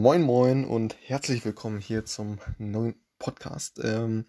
[0.00, 3.78] Moin Moin und herzlich willkommen hier zum neuen Podcast.
[3.84, 4.24] Ähm,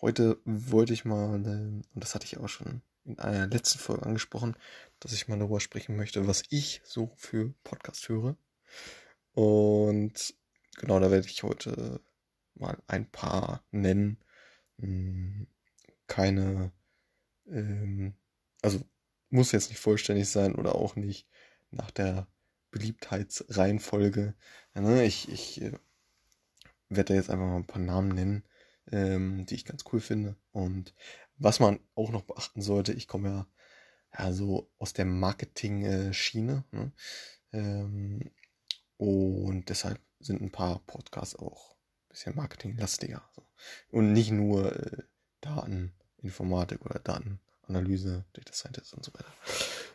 [0.00, 4.06] heute wollte ich mal, äh, und das hatte ich auch schon in einer letzten Folge
[4.06, 4.54] angesprochen,
[5.00, 8.36] dass ich mal darüber sprechen möchte, was ich so für Podcast höre.
[9.32, 10.34] Und
[10.78, 12.00] genau, da werde ich heute
[12.54, 14.18] mal ein paar nennen.
[14.78, 15.48] Hm,
[16.06, 16.70] keine,
[17.48, 18.14] ähm,
[18.62, 18.80] also
[19.30, 21.26] muss jetzt nicht vollständig sein oder auch nicht
[21.72, 22.28] nach der
[22.72, 24.34] Beliebtheitsreihenfolge.
[24.74, 25.04] Ne?
[25.04, 25.72] Ich, ich äh,
[26.88, 28.44] werde da jetzt einfach mal ein paar Namen nennen,
[28.90, 30.36] ähm, die ich ganz cool finde.
[30.50, 30.94] Und
[31.36, 33.46] was man auch noch beachten sollte, ich komme ja,
[34.18, 36.64] ja so aus der Marketing-Schiene.
[36.72, 36.92] Ne?
[37.52, 38.30] Ähm,
[38.96, 43.22] und deshalb sind ein paar Podcasts auch ein bisschen marketinglastiger.
[43.34, 43.46] So.
[43.90, 45.02] Und nicht nur äh,
[45.40, 49.32] Dateninformatik oder Datenanalyse, Data Scientist und so weiter.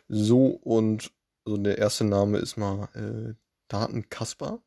[0.08, 1.10] So, und
[1.48, 3.34] also der erste Name ist mal äh,
[3.68, 4.62] Daten Kasper.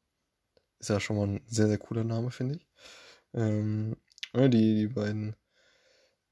[0.80, 2.68] Ist ja schon mal ein sehr, sehr cooler Name, finde ich.
[3.36, 3.98] Ähm,
[4.34, 5.36] die, die beiden,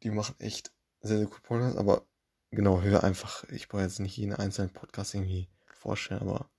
[0.01, 2.07] die machen echt sehr, sehr cool Podcasts, aber
[2.49, 6.49] genau, hör einfach, ich brauche jetzt nicht jeden einzelnen Podcast irgendwie vorstellen, aber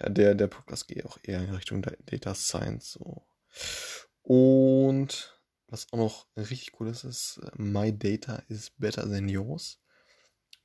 [0.00, 2.92] ja, der, der Podcast geht auch eher in Richtung Data Science.
[2.92, 3.26] So.
[4.22, 9.78] Und was auch noch richtig cool ist, ist äh, My Data is Better Than Yours.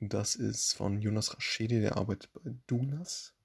[0.04, 3.36] Das ist von Jonas Raschedi, der arbeitet bei Dunas.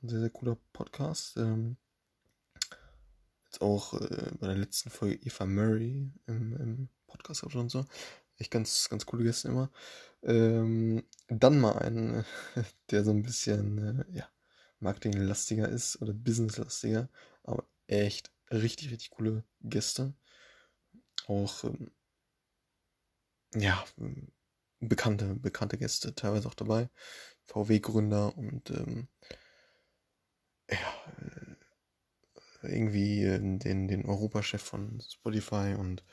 [0.00, 1.36] Ein sehr, sehr cooler Podcast.
[1.36, 1.76] Ähm,
[3.46, 7.84] jetzt auch äh, bei der letzten Folge Eva Murray im, im Podcast und so.
[8.38, 9.72] Echt ganz, ganz coole Gäste immer.
[10.22, 12.24] Ähm, dann mal einen,
[12.92, 14.28] der so ein bisschen, äh, ja,
[14.78, 17.08] marketinglastiger ist oder businesslastiger,
[17.42, 20.14] aber echt richtig, richtig coole Gäste.
[21.26, 21.90] Auch, ähm,
[23.56, 23.84] ja,
[24.88, 26.90] bekannte, bekannte Gäste teilweise auch dabei.
[27.44, 29.08] VW-Gründer und ähm,
[30.70, 30.76] ja,
[31.18, 36.04] äh, irgendwie den, den Europachef von Spotify und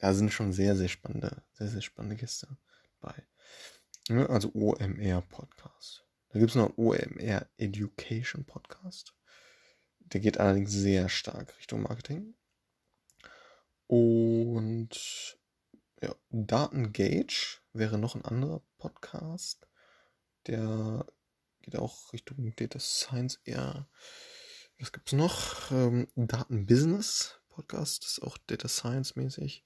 [0.00, 2.56] ja, sind schon sehr, sehr spannende, sehr, sehr spannende Gäste
[3.00, 3.26] dabei.
[4.08, 6.04] Ja, also OMR Podcast.
[6.30, 9.14] Da gibt es noch OMR Education Podcast.
[10.00, 12.34] Der geht allerdings sehr stark Richtung Marketing.
[13.86, 15.31] Und
[16.34, 19.68] Datengage wäre noch ein anderer Podcast.
[20.46, 21.04] Der
[21.60, 23.86] geht auch Richtung Data Science eher.
[24.78, 25.70] Was gibt's noch?
[25.70, 29.62] Ähm, Datenbusiness Podcast, ist auch Data Science mäßig.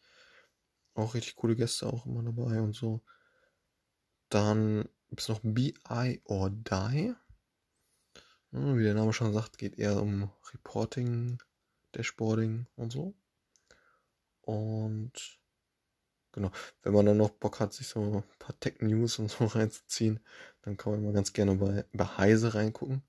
[0.94, 3.00] Auch richtig coole Gäste auch immer dabei und so.
[4.28, 7.14] Dann gibt es noch BI or Die.
[8.50, 11.40] Wie der Name schon sagt, geht eher um Reporting,
[11.92, 13.14] Dashboarding und so.
[14.40, 15.38] Und
[16.36, 16.50] Genau.
[16.82, 20.20] Wenn man dann noch Bock hat, sich so ein paar Tech-News und so reinzuziehen,
[20.62, 23.02] dann kann man mal ganz gerne bei, bei Heise reingucken.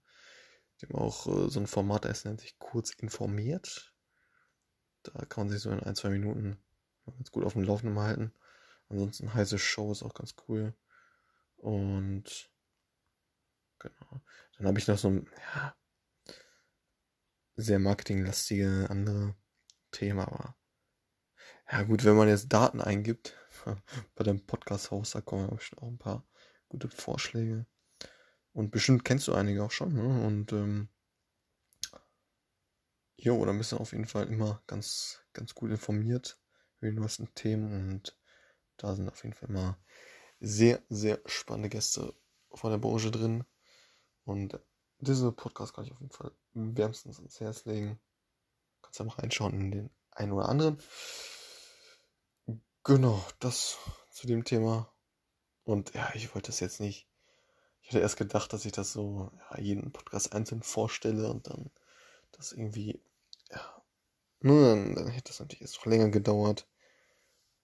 [0.79, 3.93] Die haben auch äh, so ein Format, das nennt sich kurz informiert.
[5.03, 6.57] Da kann man sich so in ein, zwei Minuten
[7.05, 8.31] ganz gut auf dem Laufenden halten.
[8.87, 10.73] Ansonsten Heise Show ist auch ganz cool.
[11.57, 12.49] Und
[13.79, 14.21] genau.
[14.57, 15.75] Dann habe ich noch so ein, ja,
[17.57, 19.35] sehr marketinglastige andere
[19.91, 20.55] Thema, aber
[21.71, 23.35] ja gut, wenn man jetzt Daten eingibt
[24.15, 26.25] bei dem Podcast-Haus, da kommen bestimmt auch ein paar
[26.69, 27.65] gute Vorschläge.
[28.53, 30.25] Und bestimmt kennst du einige auch schon, ne?
[30.25, 30.89] Und ähm,
[33.17, 36.39] jo, da bist du auf jeden Fall immer ganz, ganz gut informiert
[36.79, 38.17] über die neuesten Themen und
[38.77, 39.77] da sind auf jeden Fall immer
[40.39, 42.13] sehr, sehr spannende Gäste
[42.53, 43.43] von der Branche drin.
[44.23, 44.59] Und
[44.99, 47.99] diese Podcast kann ich auf jeden Fall wärmstens ins Herz legen.
[48.81, 50.77] Kannst ja mal reinschauen in den einen oder anderen.
[52.87, 53.77] Genau, das
[54.11, 54.89] zu dem Thema.
[55.65, 57.05] Und ja, ich wollte das jetzt nicht.
[57.81, 61.69] Ich hatte erst gedacht, dass ich das so ja, jeden Podcast einzeln vorstelle und dann
[62.31, 63.03] das irgendwie,
[63.51, 63.83] ja,
[64.39, 66.65] nur dann, dann hätte das natürlich jetzt noch länger gedauert,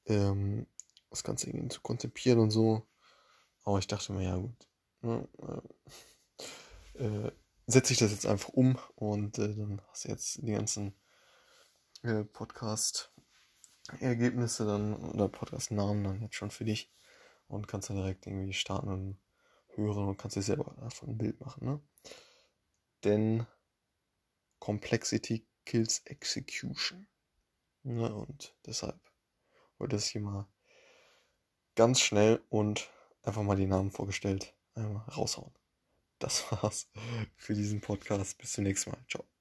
[0.07, 0.67] ähm,
[1.09, 2.85] das Ganze irgendwie zu konzipieren und so.
[3.63, 4.67] Aber ich dachte mir, ja gut,
[5.03, 5.25] ne,
[6.97, 7.31] äh, äh,
[7.65, 10.93] setze ich das jetzt einfach um und äh, dann hast du jetzt die ganzen
[12.01, 13.12] äh, Podcast
[13.99, 16.91] Ergebnisse dann oder Podcast-Namen dann jetzt schon für dich
[17.47, 19.17] und kannst dann direkt irgendwie starten und
[19.75, 21.65] hören und kannst dir selber davon ein Bild machen.
[21.65, 21.81] Ne?
[23.03, 23.45] Denn
[24.59, 27.07] Complexity kills Execution.
[27.83, 28.13] Ne?
[28.13, 28.99] Und deshalb
[29.77, 30.47] wollte ich hier mal
[31.75, 32.89] ganz schnell und
[33.23, 35.53] einfach mal die Namen vorgestellt einmal raushauen.
[36.19, 36.89] Das war's
[37.35, 38.37] für diesen Podcast.
[38.37, 39.03] Bis zum nächsten Mal.
[39.09, 39.32] Ciao.